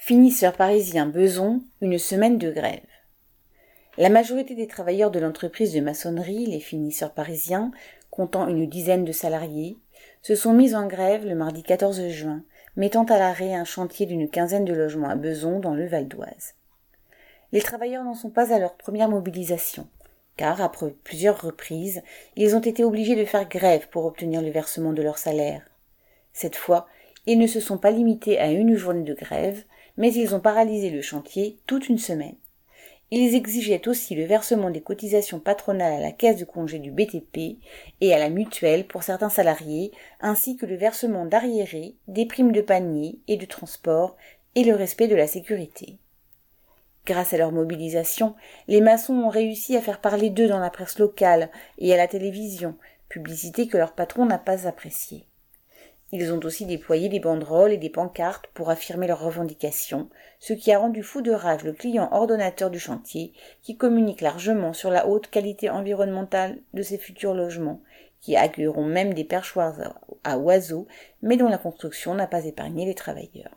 Finisseur 0.00 0.54
parisien 0.54 1.06
Beson, 1.06 1.60
une 1.82 1.98
semaine 1.98 2.38
de 2.38 2.52
grève. 2.52 2.80
La 3.98 4.08
majorité 4.08 4.54
des 4.54 4.68
travailleurs 4.68 5.10
de 5.10 5.18
l'entreprise 5.18 5.74
de 5.74 5.80
maçonnerie, 5.80 6.46
les 6.46 6.60
finisseurs 6.60 7.12
parisiens, 7.12 7.72
comptant 8.08 8.46
une 8.46 8.68
dizaine 8.68 9.04
de 9.04 9.12
salariés, 9.12 9.76
se 10.22 10.36
sont 10.36 10.54
mis 10.54 10.74
en 10.76 10.86
grève 10.86 11.26
le 11.26 11.34
mardi 11.34 11.64
14 11.64 12.08
juin, 12.08 12.44
mettant 12.76 13.04
à 13.04 13.18
l'arrêt 13.18 13.52
un 13.54 13.64
chantier 13.64 14.06
d'une 14.06 14.30
quinzaine 14.30 14.64
de 14.64 14.72
logements 14.72 15.10
à 15.10 15.16
Beson 15.16 15.58
dans 15.58 15.74
le 15.74 15.86
Val 15.88 16.06
d'Oise. 16.06 16.54
Les 17.50 17.60
travailleurs 17.60 18.04
n'en 18.04 18.14
sont 18.14 18.30
pas 18.30 18.54
à 18.54 18.60
leur 18.60 18.76
première 18.76 19.10
mobilisation, 19.10 19.88
car 20.36 20.62
après 20.62 20.94
plusieurs 21.02 21.42
reprises, 21.42 22.02
ils 22.36 22.54
ont 22.54 22.60
été 22.60 22.84
obligés 22.84 23.16
de 23.16 23.24
faire 23.24 23.48
grève 23.48 23.88
pour 23.88 24.06
obtenir 24.06 24.42
le 24.42 24.50
versement 24.50 24.92
de 24.92 25.02
leur 25.02 25.18
salaire. 25.18 25.62
Cette 26.32 26.56
fois, 26.56 26.86
ils 27.26 27.38
ne 27.38 27.48
se 27.48 27.60
sont 27.60 27.78
pas 27.78 27.90
limités 27.90 28.38
à 28.38 28.50
une 28.50 28.76
journée 28.76 29.02
de 29.02 29.12
grève, 29.12 29.64
mais 29.98 30.12
ils 30.14 30.34
ont 30.34 30.40
paralysé 30.40 30.88
le 30.88 31.02
chantier 31.02 31.58
toute 31.66 31.90
une 31.90 31.98
semaine. 31.98 32.36
Ils 33.10 33.34
exigeaient 33.34 33.88
aussi 33.88 34.14
le 34.14 34.24
versement 34.24 34.70
des 34.70 34.82
cotisations 34.82 35.40
patronales 35.40 35.94
à 35.94 36.00
la 36.00 36.12
caisse 36.12 36.36
de 36.36 36.44
congé 36.44 36.78
du 36.78 36.90
BTP 36.90 37.58
et 38.00 38.14
à 38.14 38.18
la 38.18 38.28
mutuelle 38.28 38.86
pour 38.86 39.02
certains 39.02 39.30
salariés, 39.30 39.92
ainsi 40.20 40.56
que 40.56 40.66
le 40.66 40.76
versement 40.76 41.24
d'arriérés, 41.24 41.96
des 42.06 42.26
primes 42.26 42.52
de 42.52 42.60
panier 42.60 43.18
et 43.26 43.36
de 43.36 43.46
transport 43.46 44.16
et 44.54 44.64
le 44.64 44.74
respect 44.74 45.08
de 45.08 45.16
la 45.16 45.26
sécurité. 45.26 45.98
Grâce 47.06 47.32
à 47.32 47.38
leur 47.38 47.52
mobilisation, 47.52 48.34
les 48.68 48.82
maçons 48.82 49.14
ont 49.14 49.30
réussi 49.30 49.74
à 49.76 49.80
faire 49.80 50.02
parler 50.02 50.28
d'eux 50.28 50.48
dans 50.48 50.58
la 50.58 50.70
presse 50.70 50.98
locale 50.98 51.50
et 51.78 51.94
à 51.94 51.96
la 51.96 52.06
télévision, 52.06 52.76
publicité 53.08 53.66
que 53.66 53.78
leur 53.78 53.94
patron 53.94 54.26
n'a 54.26 54.38
pas 54.38 54.68
appréciée. 54.68 55.24
Ils 56.10 56.32
ont 56.32 56.40
aussi 56.44 56.64
déployé 56.64 57.10
des 57.10 57.20
banderoles 57.20 57.72
et 57.72 57.76
des 57.76 57.90
pancartes 57.90 58.46
pour 58.54 58.70
affirmer 58.70 59.06
leurs 59.06 59.22
revendications, 59.22 60.08
ce 60.40 60.54
qui 60.54 60.72
a 60.72 60.78
rendu 60.78 61.02
fou 61.02 61.20
de 61.20 61.32
rage 61.32 61.64
le 61.64 61.74
client 61.74 62.08
ordonnateur 62.12 62.70
du 62.70 62.78
chantier, 62.78 63.34
qui 63.62 63.76
communique 63.76 64.22
largement 64.22 64.72
sur 64.72 64.90
la 64.90 65.06
haute 65.06 65.28
qualité 65.28 65.68
environnementale 65.68 66.58
de 66.72 66.82
ces 66.82 66.96
futurs 66.96 67.34
logements, 67.34 67.82
qui 68.22 68.36
accueilleront 68.36 68.86
même 68.86 69.12
des 69.12 69.24
perchoirs 69.24 69.98
à 70.24 70.38
oiseaux, 70.38 70.86
mais 71.20 71.36
dont 71.36 71.48
la 71.48 71.58
construction 71.58 72.14
n'a 72.14 72.26
pas 72.26 72.46
épargné 72.46 72.86
les 72.86 72.94
travailleurs. 72.94 73.56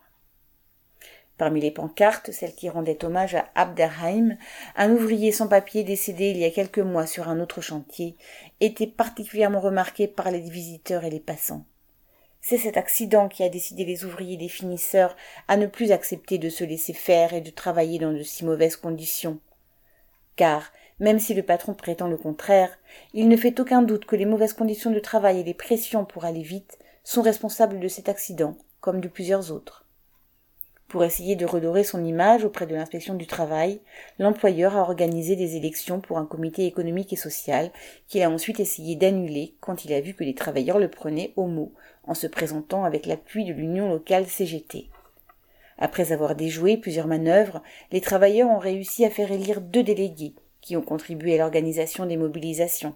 Parmi 1.37 1.61
les 1.61 1.71
pancartes, 1.71 2.31
celle 2.31 2.53
qui 2.53 2.69
rendait 2.69 3.03
hommage 3.03 3.33
à 3.33 3.45
Abderheim, 3.55 4.37
un 4.75 4.91
ouvrier 4.91 5.31
sans 5.31 5.47
papier 5.47 5.83
décédé 5.83 6.31
il 6.31 6.37
y 6.37 6.45
a 6.45 6.51
quelques 6.51 6.79
mois 6.79 7.07
sur 7.07 7.29
un 7.29 7.39
autre 7.39 7.61
chantier, 7.61 8.17
était 8.59 8.87
particulièrement 8.87 9.61
remarquée 9.61 10.07
par 10.07 10.29
les 10.29 10.41
visiteurs 10.41 11.05
et 11.05 11.09
les 11.09 11.21
passants. 11.21 11.65
C'est 12.41 12.57
cet 12.57 12.75
accident 12.75 13.29
qui 13.29 13.43
a 13.43 13.49
décidé 13.49 13.85
les 13.85 14.03
ouvriers 14.03 14.37
des 14.37 14.49
finisseurs 14.49 15.15
à 15.47 15.57
ne 15.57 15.67
plus 15.67 15.91
accepter 15.91 16.39
de 16.39 16.49
se 16.49 16.63
laisser 16.63 16.93
faire 16.93 17.33
et 17.33 17.41
de 17.41 17.51
travailler 17.51 17.99
dans 17.99 18.11
de 18.11 18.23
si 18.23 18.43
mauvaises 18.43 18.75
conditions. 18.75 19.39
Car, 20.35 20.71
même 20.99 21.19
si 21.19 21.35
le 21.35 21.43
patron 21.43 21.75
prétend 21.75 22.07
le 22.07 22.17
contraire, 22.17 22.77
il 23.13 23.27
ne 23.27 23.37
fait 23.37 23.59
aucun 23.59 23.83
doute 23.83 24.05
que 24.05 24.15
les 24.15 24.25
mauvaises 24.25 24.53
conditions 24.53 24.91
de 24.91 24.99
travail 24.99 25.39
et 25.39 25.43
les 25.43 25.53
pressions 25.53 26.03
pour 26.03 26.25
aller 26.25 26.41
vite 26.41 26.79
sont 27.03 27.21
responsables 27.21 27.79
de 27.79 27.87
cet 27.87 28.09
accident, 28.09 28.57
comme 28.79 29.01
de 29.01 29.07
plusieurs 29.07 29.51
autres. 29.51 29.85
Pour 30.91 31.05
essayer 31.05 31.37
de 31.37 31.45
redorer 31.45 31.85
son 31.85 32.03
image 32.03 32.43
auprès 32.43 32.67
de 32.67 32.75
l'inspection 32.75 33.13
du 33.13 33.25
travail, 33.25 33.79
l'employeur 34.19 34.75
a 34.75 34.81
organisé 34.81 35.37
des 35.37 35.55
élections 35.55 36.01
pour 36.01 36.17
un 36.17 36.25
comité 36.25 36.65
économique 36.65 37.13
et 37.13 37.15
social 37.15 37.71
qu'il 38.09 38.21
a 38.21 38.29
ensuite 38.29 38.59
essayé 38.59 38.97
d'annuler 38.97 39.55
quand 39.61 39.85
il 39.85 39.93
a 39.93 40.01
vu 40.01 40.13
que 40.13 40.25
les 40.25 40.35
travailleurs 40.35 40.79
le 40.79 40.89
prenaient 40.89 41.31
au 41.37 41.47
mot 41.47 41.71
en 42.03 42.13
se 42.13 42.27
présentant 42.27 42.83
avec 42.83 43.05
l'appui 43.05 43.45
de 43.45 43.53
l'union 43.53 43.87
locale 43.87 44.27
CGT. 44.27 44.89
Après 45.77 46.11
avoir 46.11 46.35
déjoué 46.35 46.75
plusieurs 46.75 47.07
manœuvres, 47.07 47.63
les 47.93 48.01
travailleurs 48.01 48.49
ont 48.49 48.59
réussi 48.59 49.05
à 49.05 49.09
faire 49.09 49.31
élire 49.31 49.61
deux 49.61 49.83
délégués 49.83 50.35
qui 50.59 50.75
ont 50.75 50.81
contribué 50.81 51.35
à 51.35 51.37
l'organisation 51.37 52.05
des 52.05 52.17
mobilisations. 52.17 52.95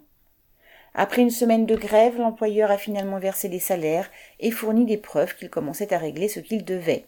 Après 0.96 1.22
une 1.22 1.30
semaine 1.30 1.66
de 1.66 1.78
grève, 1.78 2.18
l'employeur 2.18 2.72
a 2.72 2.78
finalement 2.78 3.20
versé 3.20 3.48
les 3.48 3.60
salaires 3.60 4.12
et 4.42 4.52
fourni 4.52 4.84
des 4.84 4.98
preuves 4.98 5.34
qu'il 5.38 5.50
commençait 5.50 5.94
à 5.94 5.98
régler 5.98 6.28
ce 6.28 6.42
qu'il 6.42 6.66
devait. 6.66 7.06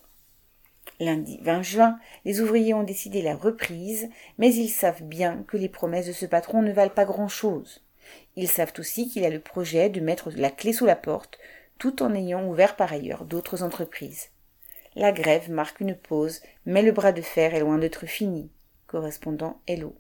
Lundi 1.00 1.40
20 1.44 1.62
juin, 1.62 2.00
les 2.26 2.42
ouvriers 2.42 2.74
ont 2.74 2.84
décidé 2.84 3.22
la 3.22 3.36
reprise, 3.36 4.10
mais 4.38 4.54
ils 4.54 4.70
savent 4.70 5.04
bien 5.04 5.44
que 5.48 5.58
les 5.58 5.70
promesses 5.70 6.08
de 6.08 6.12
ce 6.12 6.26
patron 6.26 6.62
ne 6.62 6.72
valent 6.72 6.94
pas 6.94 7.06
grand-chose. 7.06 7.84
Ils 8.36 8.48
savent 8.48 8.74
aussi 8.80 9.10
qu'il 9.10 9.26
a 9.26 9.30
le 9.30 9.40
projet 9.40 9.90
de 9.90 10.00
mettre 10.00 10.32
la 10.36 10.50
clé 10.50 10.74
sous 10.74 10.86
la 10.86 10.96
porte, 10.96 11.38
tout 11.78 12.02
en 12.02 12.14
ayant 12.16 12.48
ouvert 12.48 12.76
par 12.76 12.92
ailleurs 12.92 13.26
d'autres 13.26 13.64
entreprises. 13.64 14.30
La 14.96 15.12
grève 15.12 15.52
marque 15.52 15.80
une 15.80 15.96
pause, 15.96 16.42
mais 16.66 16.82
le 16.82 16.92
bras 16.92 17.12
de 17.12 17.22
fer 17.22 17.54
est 17.54 17.60
loin 17.60 17.78
d'être 17.78 18.06
fini. 18.06 18.50
Correspondant 18.88 19.62
Hello. 19.68 19.96